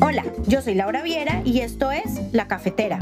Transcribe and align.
Hola, 0.00 0.24
yo 0.46 0.60
soy 0.62 0.74
Laura 0.74 1.02
Viera 1.02 1.42
y 1.44 1.60
esto 1.60 1.92
es 1.92 2.20
La 2.32 2.48
Cafetera. 2.48 2.98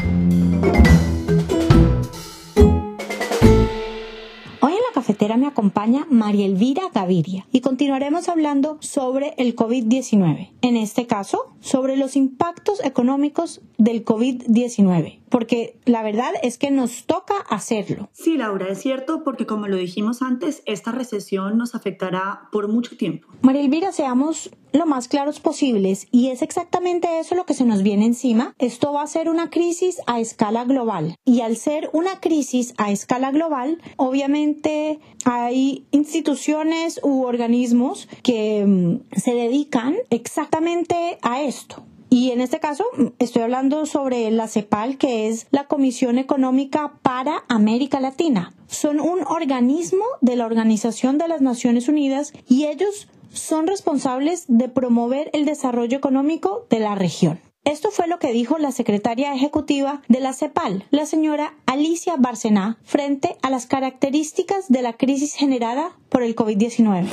Acompaña 5.52 6.06
María 6.10 6.46
Elvira 6.46 6.82
Gaviria 6.92 7.46
y 7.52 7.60
continuaremos 7.60 8.28
hablando 8.28 8.78
sobre 8.80 9.34
el 9.38 9.54
COVID-19. 9.54 10.50
En 10.62 10.76
este 10.76 11.06
caso, 11.06 11.54
sobre 11.60 11.96
los 11.96 12.16
impactos 12.16 12.82
económicos 12.84 13.60
del 13.78 14.04
COVID-19 14.04 15.22
porque 15.32 15.80
la 15.86 16.02
verdad 16.02 16.30
es 16.42 16.58
que 16.58 16.70
nos 16.70 17.06
toca 17.06 17.34
hacerlo. 17.48 18.10
Sí, 18.12 18.36
Laura, 18.36 18.68
es 18.68 18.82
cierto, 18.82 19.24
porque 19.24 19.46
como 19.46 19.66
lo 19.66 19.76
dijimos 19.76 20.20
antes, 20.20 20.62
esta 20.66 20.92
recesión 20.92 21.56
nos 21.56 21.74
afectará 21.74 22.50
por 22.52 22.68
mucho 22.68 22.98
tiempo. 22.98 23.28
María 23.40 23.62
Elvira, 23.62 23.92
seamos 23.92 24.50
lo 24.72 24.86
más 24.86 25.08
claros 25.08 25.40
posibles 25.40 26.06
y 26.10 26.28
es 26.28 26.42
exactamente 26.42 27.18
eso 27.18 27.34
lo 27.34 27.46
que 27.46 27.54
se 27.54 27.64
nos 27.64 27.82
viene 27.82 28.04
encima. 28.04 28.54
Esto 28.58 28.92
va 28.92 29.02
a 29.02 29.06
ser 29.06 29.30
una 29.30 29.48
crisis 29.48 30.02
a 30.06 30.20
escala 30.20 30.64
global 30.64 31.16
y 31.24 31.40
al 31.40 31.56
ser 31.56 31.88
una 31.94 32.20
crisis 32.20 32.74
a 32.76 32.90
escala 32.90 33.30
global, 33.32 33.80
obviamente 33.96 35.00
hay 35.44 35.86
instituciones 35.90 37.00
u 37.02 37.22
organismos 37.24 38.08
que 38.22 38.64
mm, 38.66 39.18
se 39.18 39.34
dedican 39.34 39.96
exactamente 40.10 41.18
a 41.22 41.42
esto. 41.42 41.84
Y 42.10 42.30
en 42.30 42.42
este 42.42 42.60
caso 42.60 42.84
estoy 43.18 43.40
hablando 43.40 43.86
sobre 43.86 44.30
la 44.30 44.46
CEPAL, 44.46 44.98
que 44.98 45.28
es 45.28 45.46
la 45.50 45.66
Comisión 45.66 46.18
Económica 46.18 46.92
para 47.00 47.44
América 47.48 48.00
Latina. 48.00 48.52
Son 48.66 49.00
un 49.00 49.22
organismo 49.22 50.04
de 50.20 50.36
la 50.36 50.44
Organización 50.44 51.16
de 51.16 51.28
las 51.28 51.40
Naciones 51.40 51.88
Unidas 51.88 52.34
y 52.46 52.66
ellos 52.66 53.08
son 53.32 53.66
responsables 53.66 54.44
de 54.48 54.68
promover 54.68 55.30
el 55.32 55.46
desarrollo 55.46 55.96
económico 55.96 56.66
de 56.68 56.80
la 56.80 56.94
región. 56.94 57.40
Esto 57.64 57.90
fue 57.92 58.08
lo 58.08 58.18
que 58.18 58.32
dijo 58.32 58.58
la 58.58 58.72
secretaria 58.72 59.32
ejecutiva 59.32 60.02
de 60.08 60.18
la 60.18 60.32
CEPAL, 60.32 60.84
la 60.90 61.06
señora 61.06 61.54
Alicia 61.64 62.16
Barcená, 62.18 62.76
frente 62.82 63.36
a 63.40 63.50
las 63.50 63.66
características 63.66 64.68
de 64.68 64.82
la 64.82 64.94
crisis 64.94 65.34
generada 65.34 65.92
por 66.08 66.24
el 66.24 66.34
COVID-19. 66.34 67.06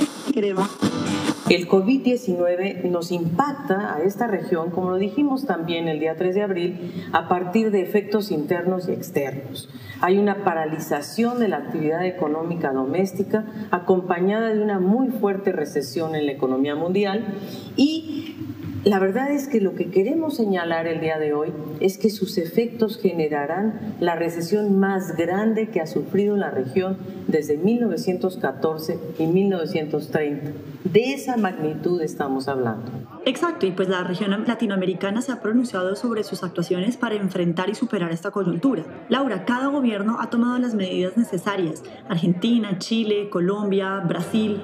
El 1.49 1.67
COVID-19 1.67 2.83
nos 2.85 3.11
impacta 3.11 3.93
a 3.93 4.01
esta 4.01 4.25
región, 4.25 4.71
como 4.71 4.89
lo 4.89 4.97
dijimos 4.97 5.45
también 5.45 5.87
el 5.87 5.99
día 5.99 6.15
3 6.15 6.33
de 6.33 6.41
abril, 6.41 6.93
a 7.11 7.27
partir 7.27 7.69
de 7.69 7.83
efectos 7.83 8.31
internos 8.31 8.89
y 8.89 8.93
externos. 8.93 9.69
Hay 10.01 10.17
una 10.17 10.43
paralización 10.43 11.39
de 11.39 11.47
la 11.47 11.57
actividad 11.57 12.05
económica 12.07 12.73
doméstica 12.73 13.45
acompañada 13.69 14.49
de 14.49 14.61
una 14.61 14.79
muy 14.79 15.09
fuerte 15.09 15.51
recesión 15.51 16.15
en 16.15 16.25
la 16.25 16.31
economía 16.31 16.75
mundial 16.75 17.35
y 17.75 18.35
la 18.85 18.99
verdad 18.99 19.31
es 19.31 19.47
que 19.47 19.59
lo 19.59 19.75
que 19.75 19.89
queremos 19.89 20.37
señalar 20.37 20.87
el 20.87 21.01
día 21.01 21.19
de 21.19 21.33
hoy 21.33 21.51
es 21.81 21.97
que 21.97 22.09
sus 22.09 22.37
efectos 22.37 22.97
generarán 22.97 23.95
la 23.99 24.15
recesión 24.15 24.79
más 24.79 25.17
grande 25.17 25.69
que 25.69 25.81
ha 25.81 25.87
sufrido 25.87 26.37
la 26.37 26.49
región 26.49 26.97
desde 27.27 27.57
1914 27.57 28.99
y 29.19 29.27
1930. 29.27 30.51
De 30.85 31.13
esa 31.13 31.35
magnitud 31.35 32.01
estamos 32.01 32.47
hablando. 32.47 32.89
Exacto, 33.25 33.65
y 33.65 33.71
pues 33.71 33.89
la 33.89 34.03
región 34.03 34.45
latinoamericana 34.47 35.21
se 35.21 35.33
ha 35.33 35.41
pronunciado 35.41 35.95
sobre 35.97 36.23
sus 36.23 36.43
actuaciones 36.43 36.95
para 36.95 37.15
enfrentar 37.15 37.69
y 37.69 37.75
superar 37.75 38.11
esta 38.11 38.31
coyuntura. 38.31 38.85
Laura, 39.09 39.43
cada 39.43 39.67
gobierno 39.67 40.17
ha 40.21 40.29
tomado 40.29 40.57
las 40.57 40.73
medidas 40.73 41.17
necesarias. 41.17 41.83
Argentina, 42.07 42.79
Chile, 42.79 43.29
Colombia, 43.29 43.99
Brasil. 43.99 44.61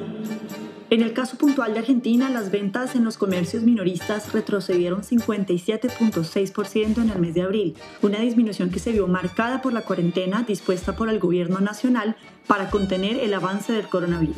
En 0.91 1.01
el 1.01 1.13
caso 1.13 1.37
puntual 1.37 1.73
de 1.73 1.79
Argentina, 1.79 2.29
las 2.29 2.51
ventas 2.51 2.95
en 2.95 3.03
los 3.03 3.17
comercios 3.17 3.63
minoristas 3.63 4.31
retrocedieron 4.33 5.01
57.6% 5.01 7.01
en 7.01 7.09
el 7.09 7.19
mes 7.19 7.33
de 7.33 7.41
abril, 7.41 7.75
una 8.03 8.19
disminución 8.19 8.69
que 8.69 8.77
se 8.77 8.91
vio 8.91 9.07
marcada 9.07 9.63
por 9.63 9.73
la 9.73 9.81
cuarentena 9.81 10.43
dispuesta 10.43 10.95
por 10.95 11.09
el 11.09 11.17
gobierno 11.17 11.59
nacional 11.59 12.15
para 12.45 12.69
contener 12.69 13.17
el 13.17 13.33
avance 13.33 13.73
del 13.73 13.87
coronavirus. 13.87 14.37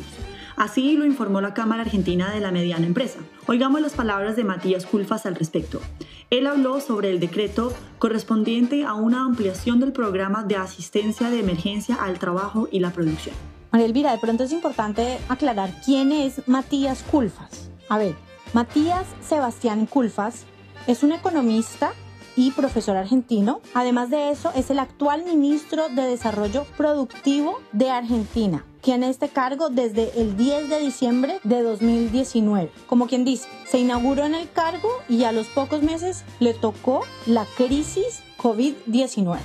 Así 0.56 0.96
lo 0.96 1.04
informó 1.04 1.42
la 1.42 1.52
Cámara 1.52 1.82
Argentina 1.82 2.32
de 2.32 2.40
la 2.40 2.50
Mediana 2.50 2.86
Empresa. 2.86 3.18
Oigamos 3.46 3.82
las 3.82 3.92
palabras 3.92 4.34
de 4.34 4.44
Matías 4.44 4.86
Culfas 4.86 5.26
al 5.26 5.36
respecto. 5.36 5.82
Él 6.30 6.46
habló 6.46 6.80
sobre 6.80 7.10
el 7.10 7.20
decreto 7.20 7.74
correspondiente 7.98 8.84
a 8.84 8.94
una 8.94 9.20
ampliación 9.20 9.80
del 9.80 9.92
programa 9.92 10.44
de 10.44 10.56
asistencia 10.56 11.28
de 11.28 11.40
emergencia 11.40 11.96
al 11.96 12.18
trabajo 12.18 12.68
y 12.72 12.80
la 12.80 12.90
producción. 12.90 13.34
María 13.70 13.86
Elvira, 13.86 14.12
de 14.12 14.18
pronto 14.18 14.44
es 14.44 14.52
importante 14.52 15.18
aclarar 15.28 15.70
quién 15.84 16.10
es 16.10 16.46
Matías 16.48 17.02
Culfas. 17.02 17.70
A 17.88 17.98
ver, 17.98 18.16
Matías 18.54 19.06
Sebastián 19.20 19.86
Culfas 19.86 20.44
es 20.86 21.02
un 21.02 21.12
economista 21.12 21.92
y 22.34 22.52
profesor 22.52 22.96
argentino. 22.96 23.60
Además 23.74 24.08
de 24.08 24.30
eso, 24.30 24.52
es 24.54 24.70
el 24.70 24.78
actual 24.78 25.24
ministro 25.24 25.88
de 25.90 26.02
Desarrollo 26.02 26.64
Productivo 26.76 27.60
de 27.72 27.90
Argentina, 27.90 28.64
quien 28.80 29.02
este 29.02 29.28
cargo 29.28 29.68
desde 29.68 30.18
el 30.18 30.36
10 30.36 30.70
de 30.70 30.78
diciembre 30.78 31.40
de 31.44 31.62
2019. 31.62 32.70
Como 32.86 33.06
quien 33.06 33.24
dice, 33.24 33.48
se 33.68 33.80
inauguró 33.80 34.24
en 34.24 34.34
el 34.34 34.50
cargo 34.50 34.88
y 35.08 35.24
a 35.24 35.32
los 35.32 35.48
pocos 35.48 35.82
meses 35.82 36.24
le 36.40 36.54
tocó 36.54 37.02
la 37.26 37.44
crisis 37.56 38.22
COVID-19. 38.38 39.36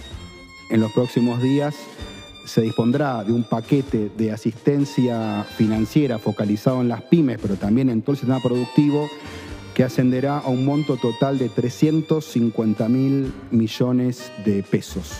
En 0.69 0.79
los 0.79 0.93
próximos 0.93 1.41
días 1.41 1.75
se 2.45 2.61
dispondrá 2.61 3.23
de 3.23 3.31
un 3.31 3.43
paquete 3.43 4.11
de 4.17 4.31
asistencia 4.31 5.45
financiera 5.57 6.19
focalizado 6.19 6.81
en 6.81 6.89
las 6.89 7.01
pymes, 7.03 7.39
pero 7.41 7.55
también 7.55 7.89
en 7.89 8.01
todo 8.01 8.11
el 8.11 8.17
sistema 8.17 8.41
productivo, 8.41 9.09
que 9.73 9.83
ascenderá 9.83 10.37
a 10.37 10.49
un 10.49 10.65
monto 10.65 10.97
total 10.97 11.37
de 11.39 11.49
350 11.49 12.89
mil 12.89 13.33
millones 13.51 14.31
de 14.45 14.61
pesos, 14.61 15.13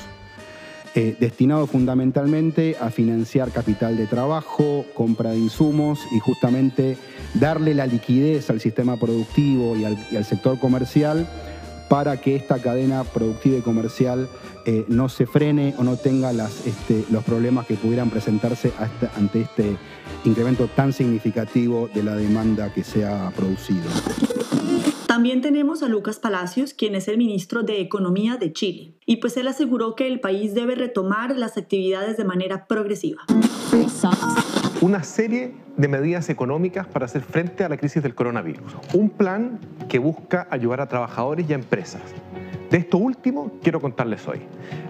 eh, 0.95 1.15
destinado 1.19 1.65
fundamentalmente 1.65 2.75
a 2.79 2.91
financiar 2.91 3.51
capital 3.51 3.97
de 3.97 4.05
trabajo, 4.05 4.85
compra 4.93 5.31
de 5.31 5.39
insumos 5.39 6.01
y 6.15 6.19
justamente 6.19 6.97
darle 7.33 7.73
la 7.73 7.87
liquidez 7.87 8.49
al 8.51 8.61
sistema 8.61 8.97
productivo 8.97 9.75
y 9.75 9.85
al 9.85 10.25
sector 10.25 10.59
comercial 10.59 11.27
para 11.93 12.19
que 12.19 12.35
esta 12.35 12.59
cadena 12.59 13.03
productiva 13.03 13.55
y 13.55 13.61
comercial 13.61 14.27
eh, 14.65 14.83
no 14.87 15.09
se 15.09 15.27
frene 15.27 15.75
o 15.77 15.83
no 15.83 15.95
tenga 15.95 16.31
este, 16.65 17.05
los 17.11 17.23
problemas 17.23 17.67
que 17.67 17.75
pudieran 17.75 18.09
presentarse 18.09 18.73
ante 19.15 19.41
este 19.41 19.77
incremento 20.25 20.67
tan 20.69 20.91
significativo 20.91 21.87
de 21.93 22.01
la 22.01 22.15
demanda 22.15 22.73
que 22.73 22.83
se 22.83 23.05
ha 23.05 23.29
producido. 23.35 23.83
También 25.05 25.41
tenemos 25.41 25.83
a 25.83 25.87
Lucas 25.87 26.17
Palacios, 26.17 26.73
quien 26.73 26.95
es 26.95 27.07
el 27.07 27.19
ministro 27.19 27.61
de 27.61 27.79
Economía 27.79 28.37
de 28.37 28.51
Chile, 28.53 28.95
y 29.05 29.17
pues 29.17 29.37
él 29.37 29.47
aseguró 29.47 29.95
que 29.95 30.07
el 30.07 30.19
país 30.19 30.55
debe 30.55 30.73
retomar 30.73 31.37
las 31.37 31.57
actividades 31.57 32.17
de 32.17 32.23
manera 32.23 32.65
progresiva 32.65 33.21
una 34.83 35.01
serie 35.01 35.53
de 35.77 35.87
medidas 35.87 36.29
económicas 36.29 36.85
para 36.85 37.05
hacer 37.05 37.21
frente 37.21 37.63
a 37.63 37.69
la 37.69 37.77
crisis 37.77 38.03
del 38.03 38.15
coronavirus. 38.15 38.75
Un 38.93 39.09
plan 39.09 39.57
que 39.87 39.97
busca 39.97 40.45
ayudar 40.49 40.81
a 40.81 40.89
trabajadores 40.89 41.49
y 41.49 41.53
a 41.53 41.55
empresas. 41.55 42.01
De 42.69 42.79
esto 42.79 42.97
último 42.97 43.53
quiero 43.63 43.79
contarles 43.79 44.27
hoy. 44.27 44.39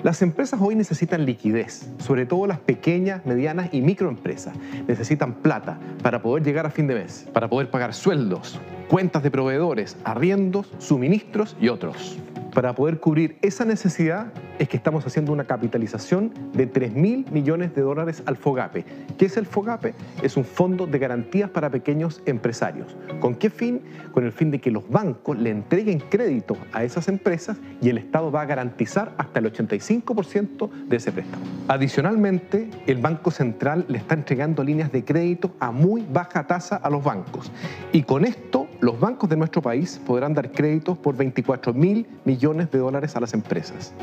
Las 0.01 0.23
empresas 0.23 0.59
hoy 0.59 0.73
necesitan 0.73 1.27
liquidez, 1.27 1.91
sobre 1.99 2.25
todo 2.25 2.47
las 2.47 2.57
pequeñas, 2.57 3.23
medianas 3.27 3.71
y 3.71 3.81
microempresas. 3.81 4.55
Necesitan 4.87 5.35
plata 5.35 5.77
para 6.01 6.23
poder 6.23 6.43
llegar 6.43 6.65
a 6.65 6.71
fin 6.71 6.87
de 6.87 6.95
mes, 6.95 7.27
para 7.31 7.47
poder 7.47 7.69
pagar 7.69 7.93
sueldos, 7.93 8.59
cuentas 8.87 9.21
de 9.21 9.29
proveedores, 9.29 9.95
arriendos, 10.05 10.71
suministros 10.79 11.55
y 11.61 11.69
otros. 11.69 12.17
Para 12.53 12.75
poder 12.75 12.99
cubrir 12.99 13.39
esa 13.41 13.65
necesidad 13.65 14.27
es 14.59 14.69
que 14.69 14.77
estamos 14.77 15.07
haciendo 15.07 15.31
una 15.31 15.45
capitalización 15.45 16.31
de 16.53 16.67
3 16.67 16.93
mil 16.93 17.25
millones 17.31 17.73
de 17.73 17.81
dólares 17.81 18.21
al 18.27 18.37
FOGAPE. 18.37 18.85
¿Qué 19.17 19.25
es 19.25 19.37
el 19.37 19.47
FOGAPE? 19.47 19.95
Es 20.21 20.37
un 20.37 20.45
fondo 20.45 20.85
de 20.85 20.99
garantías 20.99 21.49
para 21.49 21.71
pequeños 21.71 22.21
empresarios. 22.27 22.95
¿Con 23.19 23.33
qué 23.33 23.49
fin? 23.49 23.81
Con 24.11 24.23
el 24.23 24.31
fin 24.31 24.51
de 24.51 24.59
que 24.59 24.69
los 24.69 24.87
bancos 24.87 25.35
le 25.39 25.49
entreguen 25.49 25.99
créditos 25.99 26.59
a 26.73 26.83
esas 26.83 27.07
empresas 27.07 27.57
y 27.81 27.89
el 27.89 27.97
Estado 27.97 28.31
va 28.31 28.41
a 28.41 28.45
garantizar 28.45 29.15
hasta 29.17 29.39
el 29.39 29.51
85% 29.51 30.69
de 30.87 30.95
ese 30.95 31.11
préstamo. 31.11 31.43
Adicionalmente, 31.69 32.69
el 32.85 32.97
Banco 32.99 33.31
Central 33.31 33.85
le 33.87 33.97
está 33.97 34.13
entregando 34.13 34.63
líneas 34.63 34.91
de 34.91 35.03
crédito 35.03 35.55
a 35.59 35.71
muy 35.71 36.05
baja 36.07 36.45
tasa 36.45 36.75
a 36.75 36.91
los 36.91 37.03
bancos. 37.03 37.51
Y 37.91 38.03
con 38.03 38.25
esto, 38.25 38.67
los 38.79 38.99
bancos 38.99 39.27
de 39.27 39.37
nuestro 39.37 39.63
país 39.63 39.99
podrán 40.05 40.35
dar 40.35 40.51
créditos 40.51 40.99
por 40.99 41.17
24 41.17 41.73
mil 41.73 42.05
millones 42.25 42.42
de 42.43 42.77
dólares 42.77 43.15
a 43.15 43.21
las 43.21 43.33
empresas. 43.33 43.93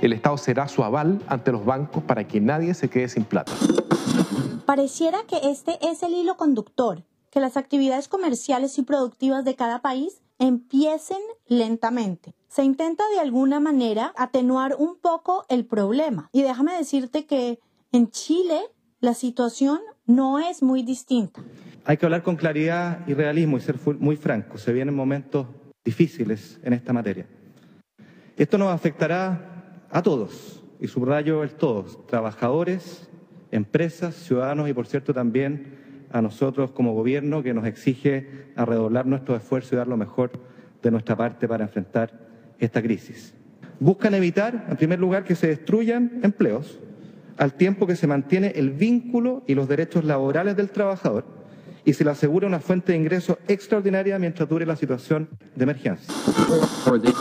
El 0.00 0.14
Estado 0.14 0.38
será 0.38 0.68
su 0.68 0.82
aval 0.82 1.22
ante 1.28 1.52
los 1.52 1.66
bancos 1.66 2.02
para 2.02 2.26
que 2.26 2.40
nadie 2.40 2.72
se 2.72 2.88
quede 2.88 3.08
sin 3.08 3.24
plata. 3.24 3.52
Pareciera 4.64 5.18
que 5.28 5.50
este 5.50 5.78
es 5.82 6.02
el 6.02 6.14
hilo 6.14 6.38
conductor, 6.38 7.04
que 7.30 7.40
las 7.40 7.58
actividades 7.58 8.08
comerciales 8.08 8.78
y 8.78 8.82
productivas 8.82 9.44
de 9.44 9.54
cada 9.54 9.82
país 9.82 10.22
empiecen 10.38 11.18
lentamente. 11.46 12.34
Se 12.48 12.64
intenta 12.64 13.04
de 13.14 13.20
alguna 13.20 13.60
manera 13.60 14.14
atenuar 14.16 14.76
un 14.78 14.96
poco 14.96 15.44
el 15.50 15.66
problema. 15.66 16.30
Y 16.32 16.40
déjame 16.40 16.74
decirte 16.74 17.26
que 17.26 17.58
en 17.92 18.10
Chile 18.10 18.60
la 19.00 19.12
situación 19.12 19.80
no 20.06 20.38
es 20.38 20.62
muy 20.62 20.82
distinta. 20.82 21.42
Hay 21.84 21.98
que 21.98 22.06
hablar 22.06 22.22
con 22.22 22.36
claridad 22.36 23.06
y 23.06 23.12
realismo 23.12 23.58
y 23.58 23.60
ser 23.60 23.78
muy 23.98 24.16
franco. 24.16 24.56
Se 24.56 24.72
vienen 24.72 24.94
momentos 24.94 25.46
difíciles 25.84 26.58
en 26.62 26.72
esta 26.72 26.94
materia. 26.94 27.26
Esto 28.40 28.56
nos 28.56 28.72
afectará 28.72 29.84
a 29.90 30.00
todos, 30.00 30.64
y 30.80 30.88
subrayo 30.88 31.42
el 31.42 31.50
todos, 31.50 32.06
trabajadores, 32.06 33.06
empresas, 33.50 34.14
ciudadanos 34.14 34.66
y, 34.66 34.72
por 34.72 34.86
cierto, 34.86 35.12
también 35.12 36.06
a 36.10 36.22
nosotros 36.22 36.70
como 36.70 36.94
gobierno 36.94 37.42
que 37.42 37.52
nos 37.52 37.66
exige 37.66 38.46
redoblar 38.56 39.04
nuestro 39.04 39.36
esfuerzo 39.36 39.74
y 39.74 39.76
dar 39.76 39.88
lo 39.88 39.98
mejor 39.98 40.30
de 40.82 40.90
nuestra 40.90 41.16
parte 41.16 41.46
para 41.46 41.64
enfrentar 41.64 42.18
esta 42.58 42.80
crisis. 42.80 43.34
Buscan 43.78 44.14
evitar, 44.14 44.68
en 44.70 44.76
primer 44.78 45.00
lugar, 45.00 45.24
que 45.24 45.34
se 45.34 45.48
destruyan 45.48 46.20
empleos, 46.22 46.80
al 47.36 47.52
tiempo 47.52 47.86
que 47.86 47.94
se 47.94 48.06
mantiene 48.06 48.54
el 48.56 48.70
vínculo 48.70 49.42
y 49.46 49.54
los 49.54 49.68
derechos 49.68 50.02
laborales 50.02 50.56
del 50.56 50.70
trabajador 50.70 51.39
y 51.84 51.92
se 51.92 52.04
le 52.04 52.10
asegura 52.10 52.46
una 52.46 52.60
fuente 52.60 52.92
de 52.92 52.98
ingreso 52.98 53.38
extraordinaria 53.48 54.18
mientras 54.18 54.48
dure 54.48 54.66
la 54.66 54.76
situación 54.76 55.28
de 55.54 55.62
emergencia. 55.62 56.12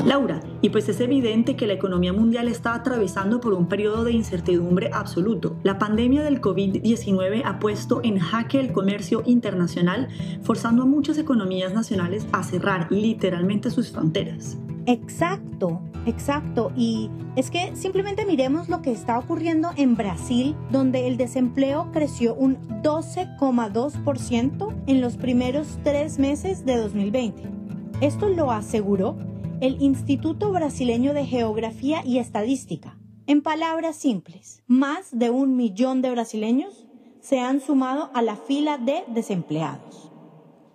Laura, 0.05 0.41
y 0.61 0.69
pues 0.69 0.89
es 0.89 0.99
evidente 0.99 1.55
que 1.55 1.67
la 1.67 1.73
economía 1.73 2.13
mundial 2.13 2.47
está 2.47 2.73
atravesando 2.73 3.39
por 3.39 3.53
un 3.53 3.67
periodo 3.67 4.03
de 4.03 4.11
incertidumbre 4.11 4.89
absoluto. 4.93 5.57
La 5.63 5.77
pandemia 5.77 6.23
del 6.23 6.41
COVID-19 6.41 7.43
ha 7.45 7.59
puesto 7.59 8.01
en 8.03 8.19
jaque 8.19 8.59
el 8.59 8.71
comercio 8.71 9.23
internacional, 9.25 10.07
forzando 10.43 10.83
a 10.83 10.85
muchas 10.85 11.17
economías 11.17 11.73
nacionales 11.73 12.25
a 12.31 12.43
cerrar 12.43 12.91
literalmente 12.91 13.69
sus 13.69 13.91
fronteras. 13.91 14.57
Exacto, 14.89 15.81
exacto. 16.07 16.71
Y 16.75 17.11
es 17.35 17.51
que 17.51 17.75
simplemente 17.75 18.25
miremos 18.25 18.69
lo 18.69 18.81
que 18.81 18.91
está 18.91 19.19
ocurriendo 19.19 19.69
en 19.75 19.95
Brasil, 19.95 20.55
donde 20.71 21.05
el 21.05 21.15
desempleo 21.15 21.91
creció 21.91 22.33
un 22.33 22.57
12,2% 22.81 24.75
en 24.87 24.99
los 24.99 25.15
primeros 25.15 25.77
tres 25.83 26.17
meses 26.17 26.65
de 26.65 26.77
2020. 26.77 27.43
Esto 28.01 28.29
lo 28.29 28.49
aseguró 28.49 29.15
el 29.61 29.79
Instituto 29.79 30.51
Brasileño 30.51 31.13
de 31.13 31.27
Geografía 31.27 32.01
y 32.03 32.17
Estadística. 32.17 32.97
En 33.27 33.43
palabras 33.43 33.95
simples, 33.95 34.63
más 34.65 35.09
de 35.11 35.29
un 35.29 35.55
millón 35.55 36.01
de 36.01 36.09
brasileños 36.09 36.87
se 37.21 37.39
han 37.39 37.61
sumado 37.61 38.09
a 38.15 38.23
la 38.23 38.35
fila 38.35 38.79
de 38.79 39.03
desempleados. 39.13 40.08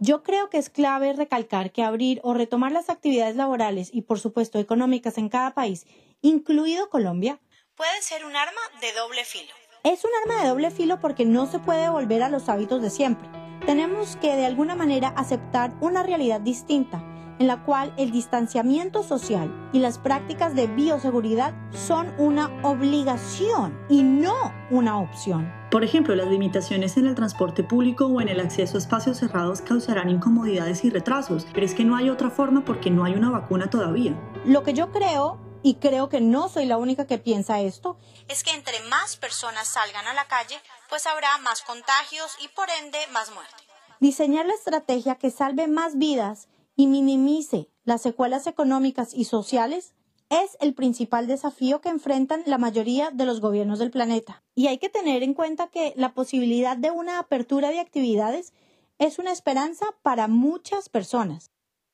Yo 0.00 0.22
creo 0.22 0.50
que 0.50 0.58
es 0.58 0.70
clave 0.70 1.12
recalcar 1.12 1.72
que 1.72 1.82
abrir 1.82 2.20
o 2.22 2.34
retomar 2.34 2.72
las 2.72 2.90
actividades 2.90 3.36
laborales 3.36 3.90
y 3.92 4.02
por 4.02 4.18
supuesto 4.18 4.58
económicas 4.58 5.18
en 5.18 5.28
cada 5.28 5.54
país, 5.54 5.86
incluido 6.20 6.90
Colombia, 6.90 7.40
puede 7.76 8.02
ser 8.02 8.24
un 8.24 8.34
arma 8.36 8.60
de 8.80 8.92
doble 8.92 9.24
filo. 9.24 9.52
Es 9.84 10.04
un 10.04 10.10
arma 10.22 10.42
de 10.42 10.48
doble 10.48 10.70
filo 10.70 11.00
porque 11.00 11.24
no 11.24 11.46
se 11.46 11.58
puede 11.58 11.88
volver 11.88 12.22
a 12.22 12.28
los 12.28 12.48
hábitos 12.48 12.82
de 12.82 12.90
siempre. 12.90 13.28
Tenemos 13.66 14.16
que 14.16 14.34
de 14.34 14.46
alguna 14.46 14.74
manera 14.74 15.08
aceptar 15.16 15.72
una 15.80 16.02
realidad 16.02 16.40
distinta 16.40 17.02
en 17.44 17.48
la 17.48 17.62
cual 17.62 17.92
el 17.98 18.10
distanciamiento 18.10 19.02
social 19.02 19.52
y 19.74 19.78
las 19.78 19.98
prácticas 19.98 20.54
de 20.54 20.66
bioseguridad 20.66 21.52
son 21.72 22.10
una 22.16 22.46
obligación 22.62 23.78
y 23.90 24.02
no 24.02 24.50
una 24.70 24.98
opción. 24.98 25.52
Por 25.70 25.84
ejemplo, 25.84 26.14
las 26.14 26.28
limitaciones 26.28 26.96
en 26.96 27.06
el 27.06 27.14
transporte 27.14 27.62
público 27.62 28.06
o 28.06 28.22
en 28.22 28.28
el 28.28 28.40
acceso 28.40 28.76
a 28.76 28.78
espacios 28.78 29.18
cerrados 29.18 29.60
causarán 29.60 30.08
incomodidades 30.08 30.84
y 30.84 30.90
retrasos, 30.90 31.46
pero 31.52 31.66
es 31.66 31.74
que 31.74 31.84
no 31.84 31.96
hay 31.96 32.08
otra 32.08 32.30
forma 32.30 32.64
porque 32.64 32.90
no 32.90 33.04
hay 33.04 33.12
una 33.12 33.28
vacuna 33.28 33.68
todavía. 33.68 34.18
Lo 34.46 34.62
que 34.62 34.72
yo 34.72 34.90
creo 34.90 35.38
y 35.62 35.74
creo 35.74 36.08
que 36.08 36.22
no 36.22 36.48
soy 36.48 36.64
la 36.64 36.78
única 36.78 37.06
que 37.06 37.18
piensa 37.18 37.60
esto, 37.60 37.98
es 38.28 38.42
que 38.42 38.52
entre 38.52 38.80
más 38.88 39.18
personas 39.18 39.68
salgan 39.68 40.06
a 40.06 40.14
la 40.14 40.24
calle, 40.28 40.56
pues 40.88 41.06
habrá 41.06 41.36
más 41.38 41.60
contagios 41.60 42.36
y 42.42 42.48
por 42.48 42.68
ende 42.82 42.98
más 43.12 43.30
muerte. 43.34 43.64
Diseñar 44.00 44.46
la 44.46 44.54
estrategia 44.54 45.16
que 45.16 45.30
salve 45.30 45.66
más 45.66 45.98
vidas 45.98 46.48
y 46.76 46.86
minimice 46.86 47.68
las 47.84 48.02
secuelas 48.02 48.46
económicas 48.46 49.14
y 49.14 49.24
sociales 49.24 49.94
es 50.30 50.56
el 50.60 50.74
principal 50.74 51.26
desafío 51.26 51.80
que 51.80 51.90
enfrentan 51.90 52.42
la 52.46 52.58
mayoría 52.58 53.10
de 53.10 53.26
los 53.26 53.40
gobiernos 53.40 53.78
del 53.78 53.90
planeta. 53.90 54.42
Y 54.54 54.66
hay 54.66 54.78
que 54.78 54.88
tener 54.88 55.22
en 55.22 55.34
cuenta 55.34 55.68
que 55.68 55.92
la 55.96 56.14
posibilidad 56.14 56.76
de 56.76 56.90
una 56.90 57.18
apertura 57.18 57.70
de 57.70 57.80
actividades 57.80 58.52
es 58.98 59.18
una 59.18 59.32
esperanza 59.32 59.86
para 60.02 60.28
muchas 60.28 60.88
personas. 60.88 61.50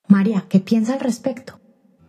María, 0.09 0.47
¿qué 0.49 0.61
piensa 0.61 0.94
al 0.94 1.00
respecto? 1.00 1.61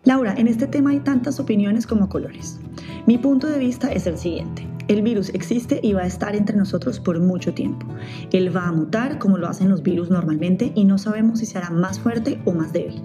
Laura, 0.03 0.33
en 0.35 0.47
este 0.47 0.67
tema 0.67 0.91
hay 0.91 0.99
tantas 0.99 1.39
opiniones 1.39 1.85
como 1.85 2.09
colores. 2.09 2.59
Mi 3.05 3.17
punto 3.17 3.47
de 3.47 3.59
vista 3.59 3.91
es 3.91 4.07
el 4.07 4.17
siguiente. 4.17 4.70
El 4.91 5.03
virus 5.03 5.29
existe 5.29 5.79
y 5.81 5.93
va 5.93 6.01
a 6.01 6.05
estar 6.05 6.35
entre 6.35 6.57
nosotros 6.57 6.99
por 6.99 7.17
mucho 7.17 7.53
tiempo. 7.53 7.87
Él 8.33 8.53
va 8.53 8.67
a 8.67 8.73
mutar 8.73 9.19
como 9.19 9.37
lo 9.37 9.47
hacen 9.47 9.69
los 9.69 9.83
virus 9.83 10.09
normalmente 10.09 10.73
y 10.75 10.83
no 10.83 10.97
sabemos 10.97 11.39
si 11.39 11.45
será 11.45 11.69
más 11.69 11.97
fuerte 11.97 12.41
o 12.43 12.51
más 12.51 12.73
débil. 12.73 13.01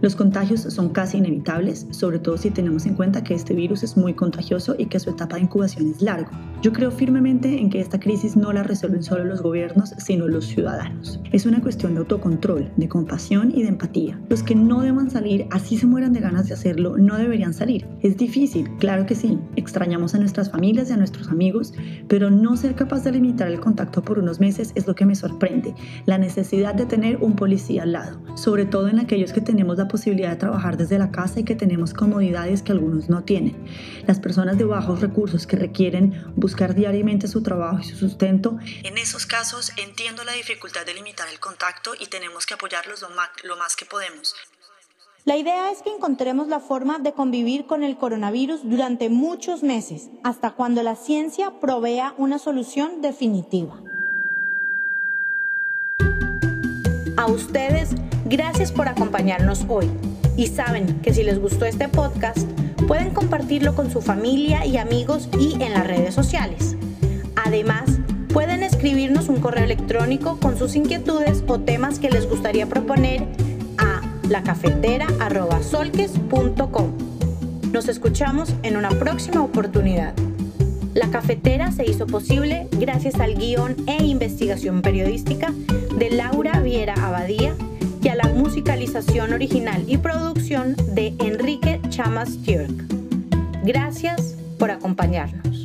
Los 0.00 0.14
contagios 0.14 0.60
son 0.60 0.90
casi 0.90 1.18
inevitables, 1.18 1.88
sobre 1.90 2.20
todo 2.20 2.36
si 2.36 2.52
tenemos 2.52 2.86
en 2.86 2.94
cuenta 2.94 3.24
que 3.24 3.34
este 3.34 3.52
virus 3.52 3.82
es 3.82 3.96
muy 3.96 4.14
contagioso 4.14 4.76
y 4.78 4.86
que 4.86 5.00
su 5.00 5.10
etapa 5.10 5.34
de 5.34 5.42
incubación 5.42 5.90
es 5.90 6.00
largo. 6.00 6.30
Yo 6.62 6.72
creo 6.72 6.92
firmemente 6.92 7.60
en 7.60 7.68
que 7.68 7.80
esta 7.80 7.98
crisis 7.98 8.36
no 8.36 8.52
la 8.52 8.62
resuelven 8.62 9.02
solo 9.02 9.24
los 9.24 9.42
gobiernos, 9.42 9.92
sino 9.98 10.28
los 10.28 10.46
ciudadanos. 10.46 11.20
Es 11.32 11.46
una 11.46 11.60
cuestión 11.60 11.94
de 11.94 12.00
autocontrol, 12.00 12.70
de 12.76 12.88
compasión 12.88 13.50
y 13.52 13.62
de 13.62 13.70
empatía. 13.70 14.20
Los 14.30 14.44
que 14.44 14.54
no 14.54 14.82
deban 14.82 15.10
salir, 15.10 15.48
así 15.50 15.78
se 15.78 15.86
mueran 15.86 16.12
de 16.12 16.20
ganas 16.20 16.46
de 16.46 16.54
hacerlo, 16.54 16.96
no 16.96 17.18
deberían 17.18 17.54
salir. 17.54 17.88
Es 18.02 18.16
difícil, 18.16 18.70
claro 18.78 19.04
que 19.04 19.16
sí. 19.16 19.38
Extrañamos 19.56 20.14
a 20.14 20.18
nuestras 20.18 20.50
familias 20.50 20.90
y 20.90 20.92
a 20.92 20.96
nuestros 20.96 21.23
amigos, 21.28 21.72
pero 22.08 22.30
no 22.30 22.56
ser 22.56 22.74
capaz 22.74 23.04
de 23.04 23.12
limitar 23.12 23.48
el 23.48 23.60
contacto 23.60 24.02
por 24.02 24.18
unos 24.18 24.40
meses 24.40 24.72
es 24.74 24.86
lo 24.86 24.94
que 24.94 25.06
me 25.06 25.14
sorprende. 25.14 25.74
La 26.06 26.18
necesidad 26.18 26.74
de 26.74 26.86
tener 26.86 27.18
un 27.18 27.36
policía 27.36 27.82
al 27.82 27.92
lado, 27.92 28.20
sobre 28.36 28.64
todo 28.64 28.88
en 28.88 28.98
aquellos 28.98 29.32
que 29.32 29.40
tenemos 29.40 29.78
la 29.78 29.88
posibilidad 29.88 30.30
de 30.30 30.36
trabajar 30.36 30.76
desde 30.76 30.98
la 30.98 31.10
casa 31.10 31.40
y 31.40 31.44
que 31.44 31.56
tenemos 31.56 31.94
comodidades 31.94 32.62
que 32.62 32.72
algunos 32.72 33.08
no 33.08 33.24
tienen. 33.24 33.56
Las 34.06 34.20
personas 34.20 34.58
de 34.58 34.64
bajos 34.64 35.00
recursos 35.00 35.46
que 35.46 35.56
requieren 35.56 36.14
buscar 36.36 36.74
diariamente 36.74 37.28
su 37.28 37.42
trabajo 37.42 37.80
y 37.80 37.84
su 37.84 37.96
sustento, 37.96 38.58
en 38.82 38.98
esos 38.98 39.26
casos 39.26 39.72
entiendo 39.76 40.24
la 40.24 40.32
dificultad 40.32 40.86
de 40.86 40.94
limitar 40.94 41.28
el 41.28 41.40
contacto 41.40 41.92
y 41.98 42.06
tenemos 42.06 42.46
que 42.46 42.54
apoyarlos 42.54 43.02
lo 43.02 43.56
más, 43.56 43.76
que 43.76 43.84
podemos. 43.84 44.34
La 45.26 45.38
idea 45.38 45.70
es 45.70 45.80
que 45.80 45.88
encontremos 45.88 46.48
la 46.48 46.60
forma 46.60 46.98
de 46.98 47.12
convivir 47.12 47.64
con 47.64 47.82
el 47.82 47.96
coronavirus 47.96 48.68
durante 48.68 49.08
muchos 49.08 49.62
meses, 49.62 50.10
hasta 50.22 50.50
cuando 50.50 50.82
la 50.82 50.96
ciencia 50.96 51.50
provea 51.62 52.12
una 52.18 52.38
solución 52.38 53.00
definitiva. 53.00 53.80
A 57.16 57.26
ustedes, 57.26 57.92
gracias 58.26 58.70
por 58.70 58.86
acompañarnos 58.86 59.64
hoy. 59.66 59.88
Y 60.36 60.48
saben 60.48 61.00
que 61.00 61.14
si 61.14 61.22
les 61.22 61.40
gustó 61.40 61.64
este 61.64 61.88
podcast, 61.88 62.46
pueden 62.86 63.14
compartirlo 63.14 63.74
con 63.74 63.90
su 63.90 64.02
familia 64.02 64.66
y 64.66 64.76
amigos 64.76 65.30
y 65.40 65.54
en 65.54 65.72
las 65.72 65.86
redes 65.86 66.12
sociales. 66.12 66.76
Además, 67.46 67.98
pueden 68.30 68.62
escribirnos 68.62 69.30
un 69.30 69.40
correo 69.40 69.64
electrónico 69.64 70.38
con 70.38 70.58
sus 70.58 70.76
inquietudes 70.76 71.44
o 71.46 71.60
temas 71.60 71.98
que 71.98 72.10
les 72.10 72.28
gustaría 72.28 72.66
proponer 72.66 73.26
lacafetera.solques.com. 74.28 76.92
Nos 77.72 77.88
escuchamos 77.88 78.54
en 78.62 78.76
una 78.76 78.90
próxima 78.90 79.42
oportunidad. 79.42 80.14
La 80.94 81.10
cafetera 81.10 81.72
se 81.72 81.90
hizo 81.90 82.06
posible 82.06 82.68
gracias 82.78 83.16
al 83.16 83.34
guion 83.34 83.74
e 83.88 84.04
investigación 84.04 84.80
periodística 84.80 85.52
de 85.98 86.10
Laura 86.10 86.60
Viera 86.60 86.94
Abadía 86.94 87.56
y 88.00 88.08
a 88.08 88.14
la 88.14 88.28
musicalización 88.28 89.32
original 89.32 89.82
y 89.88 89.96
producción 89.96 90.76
de 90.94 91.14
Enrique 91.18 91.80
Chamas 91.88 92.38
Turk. 92.44 92.70
Gracias 93.64 94.36
por 94.58 94.70
acompañarnos. 94.70 95.63